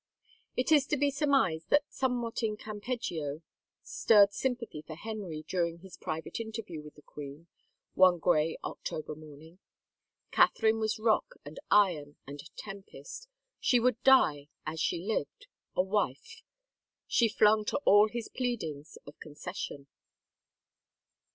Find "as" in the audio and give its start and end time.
14.65-14.79